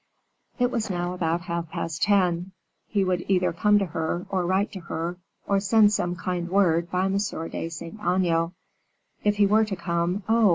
[0.57, 2.53] It was now about half past ten.
[2.87, 6.89] He would either come to her, or write to her, or send some kind word
[6.89, 7.17] by M.
[7.49, 8.53] de Saint Aignan.
[9.23, 10.49] If he were to come, oh!